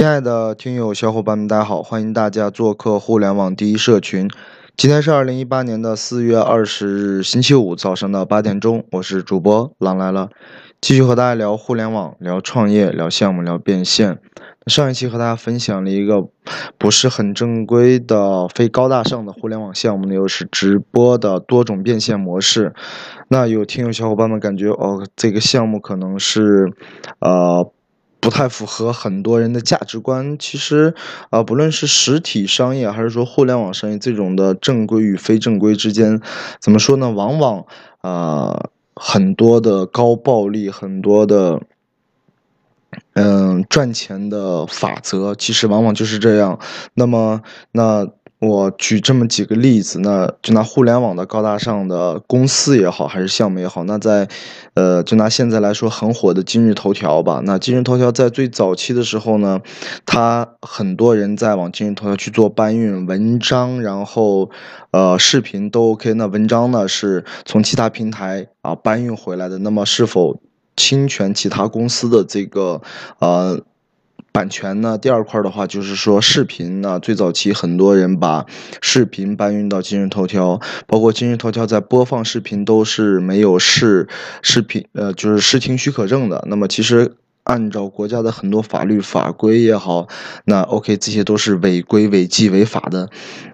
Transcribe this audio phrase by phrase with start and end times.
[0.00, 1.82] 亲爱的听友小伙伴们，大家好！
[1.82, 4.30] 欢迎大家做客互联网第一社群。
[4.74, 10.30] 今天是二零一八年的四月二十日，星期五早上的八点钟，我是主播狼来了，
[10.80, 14.18] 继续和大家聊互联网、聊创业、聊项目、聊变现。
[14.68, 16.26] 上一期和大家分享了一个
[16.78, 22.72] 不是很正规的、非高大上的互联网项目，那又是直播的多种变现模式。
[23.28, 26.72] 那有听友小伙伴们感觉哦，这个项目可能是，
[27.18, 27.70] 呃。
[28.20, 30.36] 不太符合很多人的价值观。
[30.38, 30.94] 其实，
[31.30, 36.20] 啊，不论是实体商业还是说互联网商业，这种的正规与非正规之间，
[36.60, 37.10] 怎么说呢？
[37.10, 37.64] 往往
[38.02, 41.60] 啊，很多的高暴利，很多的，
[43.14, 46.58] 嗯，赚钱的法则，其实往往就是这样。
[46.94, 48.06] 那么，那。
[48.40, 54.26] 我举这么几个例子，那就拿互联网的高大上的公司也好，还是项目也好，那在，
[54.72, 57.42] 呃，就拿现在来说很火的今日头条吧。
[57.44, 59.60] 那今日头条在最早期的时候呢，
[60.06, 64.50] 它很多人在往今日头条去做搬运文章，然后，
[64.90, 66.14] 呃，视频都 OK。
[66.14, 70.40] 那文章呢是从其他平台啊搬运回来的，那么是否
[70.78, 72.80] 侵权其他公司的这个，
[73.18, 73.60] 呃？
[74.32, 74.96] 版权呢？
[74.96, 78.46] 第二块的话就是说视频呢，最早期很多人把
[78.80, 84.08] 视频搬运到今日头条，包括今日头条在播放视频都是没有视
[84.42, 86.44] 视频，呃，就是视听许可证的。
[86.48, 90.08] 那么其实按照国家的很多法律法规也好，
[90.44, 93.08] 那 OK 这些都是违规、违纪、违法的，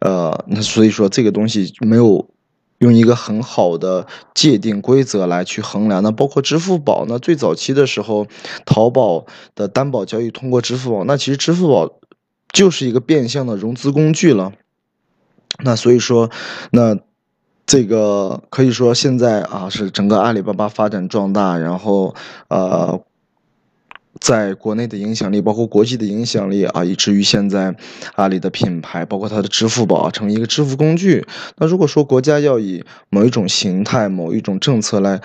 [0.00, 2.28] 呃，那所以说这个东西没有。
[2.80, 8.26] 用一个很好的界定规则来去衡量，那包括支付宝，那最早期的时候，
[8.66, 11.90] 淘宝的担保交易通过支付宝，那其实支付宝
[12.52, 14.52] 就是一个变相的融资工具了。
[15.62, 16.30] 那所以说，
[16.72, 16.98] 那
[17.66, 22.14] 这个可以说现在啊是整个阿里巴巴发展壮大，然后
[22.48, 23.00] 呃。
[24.20, 27.74] 在国内的影响力，包括国际的影响力啊，以至于现在
[28.16, 31.26] 阿里的品牌，包括它的支付宝成为一个支付工具。
[31.56, 35.20] 那如果说国家要以某一种形态、某一种政策来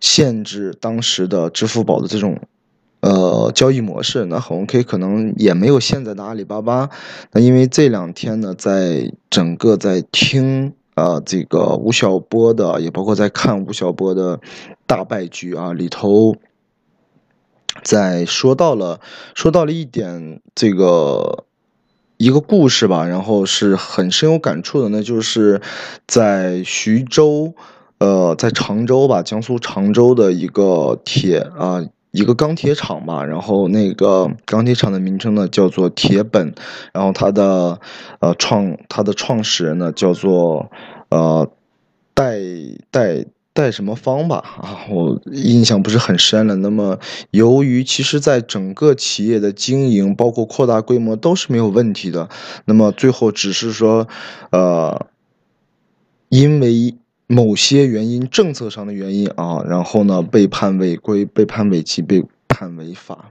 [0.00, 2.38] 限制当时的支付宝的这种
[3.00, 6.90] 呃交易模式，那很 OK，可能也没有现在的阿里巴巴。
[7.32, 14.38] 那因为这两天呢，在整个在听啊这个吴晓波的，也包括在看吴晓波的
[14.86, 16.36] 大败局啊里头。
[17.82, 19.00] 在说到了，
[19.34, 21.44] 说到了一点这个
[22.16, 25.60] 一个故事吧，然后是很深有感触的，那就是
[26.06, 27.54] 在徐州，
[27.98, 36.54] 呃，在常州吧，江苏常州的一个铁啊，一个钢铁厂吧，然后那个钢铁厂的名称呢叫做铁本，
[36.92, 37.80] 然后它的
[38.20, 40.70] 呃创它的创始人呢叫做
[41.10, 41.50] 呃
[42.14, 42.38] 戴
[42.90, 43.26] 戴。
[43.56, 46.54] 带什么方吧 啊，我印象不是很深了。
[46.56, 46.98] 那么，
[47.30, 52.28] 由于其实在整个企业的经营，包括扩大规模都是没有问题的。
[52.66, 54.06] 那么最后只是说，
[54.50, 55.06] 呃，
[56.28, 56.94] 因为
[57.26, 63.30] 某些原因，政策上的原因啊，然后呢被判违规、被判违纪、被判违法。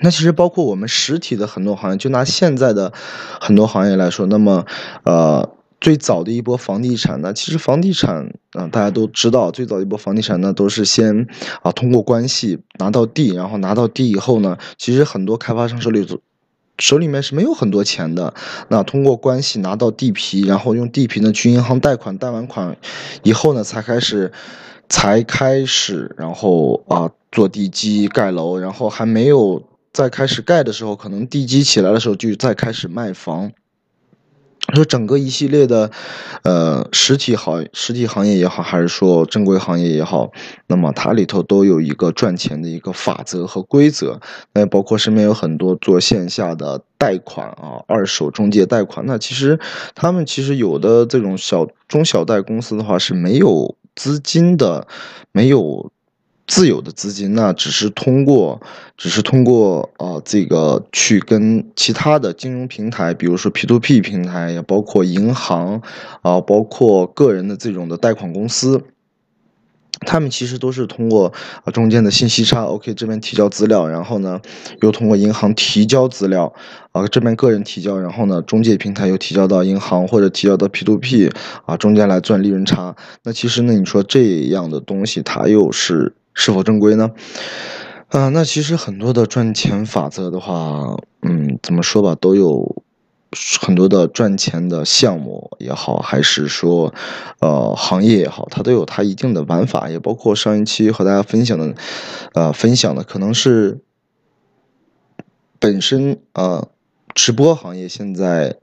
[0.00, 2.92] 那其实包括我们实体的很多行业，就拿现在的
[3.38, 4.64] 很多行业来说，那么
[5.04, 5.50] 呃。
[5.84, 11.26] 最早的一波房地产呢，其实房地产啊，大家都知道，最早一波房地产呢，都是先
[11.60, 16.06] 啊通过关系拿到地，然后拿到地以后呢，其实很多开发商手里
[16.78, 18.32] 手里面是没有很多钱的，
[18.68, 22.74] 那通过关系拿到地皮，然后用地皮呢去银行贷款，贷完款
[23.22, 24.32] 以后呢，才开始
[24.88, 29.62] 才开始，然后啊做地基盖楼，然后还没有
[29.92, 33.52] 再开始盖的时候，可能地基起来的时候就再开始卖房。
[34.72, 35.90] 说整个一系列的，
[36.42, 40.30] 呃，实体行实体行业也好，还是说正规行业也好，
[40.68, 44.20] 那么它里头都有一个赚钱的一个法则和规则。
[44.54, 49.58] 那包括身边有很多做线下的贷款啊，二手中介贷款，那其实
[49.94, 54.86] 他们其实有的这种小中小贷公司的话是没有资金的，
[55.32, 55.90] 没有。
[56.46, 58.60] 自有的资金，那只是通过，
[58.98, 65.80] 只是通过啊，这个去跟其他的金融平台，比如说 P to P 平台，也包括银行，
[66.20, 68.82] 啊，包括个人的这种的贷款公司，
[70.00, 71.32] 他们其实都是通过
[71.64, 74.38] 啊中间的信息差，OK 这边提交资料，然后呢，
[74.82, 76.52] 又通过银行提交资料，
[76.92, 81.30] 啊这边个人提交，然后呢，中介平台又提交到银行或者提交到 P to P，
[81.64, 82.94] 啊中间来赚利润差。
[83.22, 86.12] 那其实呢，你说这样的东西，它又是。
[86.34, 87.12] 是否正规呢？
[88.08, 92.82] 啊，那其实很多的赚钱法则的话，嗯，怎么说吧，都有
[93.60, 96.92] 很多的赚钱的项目也好，还是说，
[97.40, 101.74] 呃，行业也好，它都有它一定的玩法，也包括上一期和大家分享的，
[102.34, 103.80] 呃，分享的可能是。
[105.60, 106.68] 本身呃，
[107.14, 108.56] 直播行业现在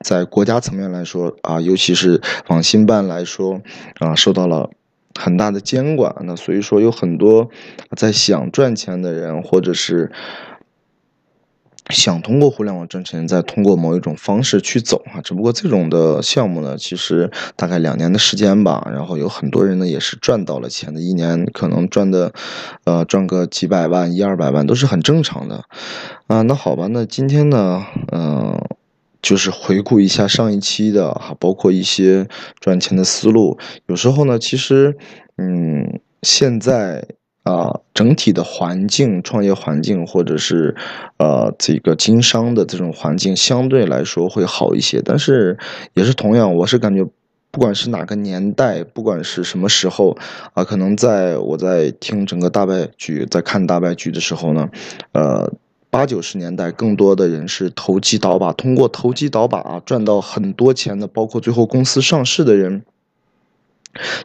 [0.00, 3.60] 在国家层面来说啊，尤其是网信办来说
[4.00, 4.68] 啊，受到了
[5.18, 6.14] 很大的监管。
[6.24, 7.50] 那所以说有很多
[7.96, 10.12] 在想赚钱的人，或者是。
[11.90, 22.34] 想通过互联网挣钱，再通过某一种方式去走啊，只不过这种的项目呢，其实大概两年的时间吧，然后有很多人呢也是赚到了钱的，一年可能赚的，
[22.84, 25.64] 呃，赚个几百万、一二百万都是很正常的，
[26.26, 28.60] 啊，那好吧，那今天呢，嗯，
[29.22, 32.26] 就是回顾一下上一期的哈，包括一些
[32.60, 34.96] 赚钱的思路，有时候呢，其实，
[35.36, 37.06] 嗯，现在。
[37.44, 40.76] 啊，整体的环境、创业环境，或者是，
[41.16, 45.00] 呃，这个经商的这种环境，相对来说会好一些。
[45.02, 45.56] 但是，
[45.94, 47.02] 也是同样，我是感觉，
[47.50, 50.14] 不管是哪个年代，不管是什么时候，
[50.52, 54.68] 啊，可能在我在听整个大败局，在看大败局的时候呢，
[55.12, 55.50] 呃，
[55.90, 62.82] 八九十年代，更多的人是投机倒把，通过投机倒把赚到很多钱的，包括最后公司上市的人。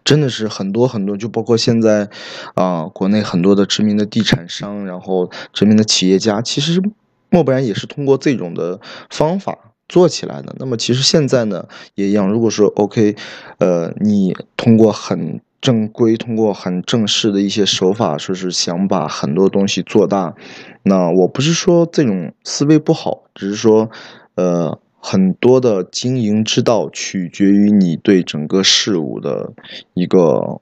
[0.03, 2.09] 真的是很多很多，就包括现在，
[2.53, 6.81] 啊，国内很多的知名的地产商，然后知名的企业家，其实
[7.29, 9.57] 莫不然也是通过这种的方法
[9.87, 10.53] 做起来的。
[10.59, 13.15] 那么其实现在呢也一样，如果说 OK，
[13.57, 20.35] 呃，你通过很正规、通过很正式的一些手法，说是想把很多东西做大，
[20.83, 23.89] 那我不是说这种思维不好，只是说，
[24.35, 24.79] 呃。
[25.05, 29.51] 很多的经营之道取决于你对整个事物的
[29.93, 30.61] 一个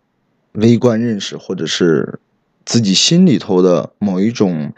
[0.53, 2.19] 微观认识，或者是
[2.65, 4.73] 自己心里头的某一种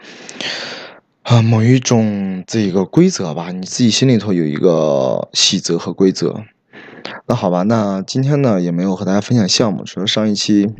[1.22, 3.52] 啊某一种这个规则吧。
[3.52, 6.44] 你自己心里头有一个细则和规则。
[7.26, 10.70] 那好吧，那今天呢也没有和大家分享项目，除了上一期。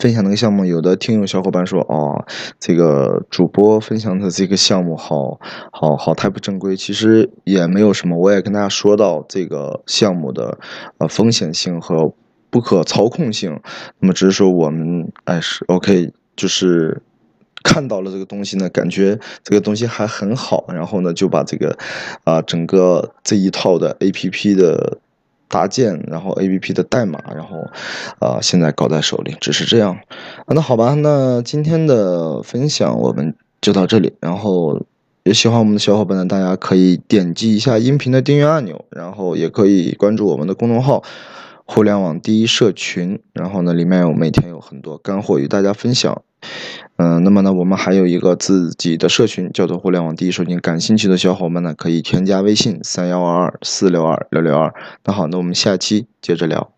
[0.00, 2.26] 分享那个项目，有的听友小伙伴说，哦，
[2.58, 5.40] 这个主播分享的这个项目，好
[5.72, 6.76] 好好，太不正规。
[6.76, 10.58] 其实也没有什么，我也跟大家说到这个项目的
[10.98, 12.12] 呃风险性和
[12.50, 13.58] 不可操控性。
[14.00, 17.00] 那么只是说我们哎是 OK，就是
[17.62, 21.78] 看到了这个东西呢，感觉这个东西还很好，然后呢就把这个
[22.24, 24.98] 啊整个这一套的 APP 的。
[25.48, 27.58] 搭建，然后 A P P 的代码，然后，
[28.20, 29.92] 呃，现在搞在手里，只是这样。
[30.46, 34.12] 啊那好吧，那今天的分享我们就到这里。
[34.20, 34.82] 然后，
[35.22, 41.02] 有喜欢我们的小伙伴呢，大家可以点击一下音频的订阅按钮，然后也可以关注我们的公众号
[41.64, 43.20] “互联网第一社群”。
[43.32, 46.22] 然后呢，里面有每天有很多干货与大家分享。
[46.96, 50.58] 嗯，那么呢，我们还有一个自己的社群，叫做“互联网第一社群”。
[50.62, 54.72] 感兴趣的小伙伴呢，可以添加微信三幺二二四六二六六二。
[55.04, 56.75] 那好，那我们下期接着聊。